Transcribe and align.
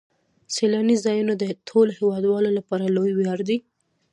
سیلاني 0.55 0.95
ځایونه 1.05 1.33
د 1.37 1.43
ټولو 1.67 1.91
هیوادوالو 1.99 2.49
لپاره 2.57 2.93
لوی 2.95 3.11
ویاړ 3.15 3.39
دی. 3.49 3.57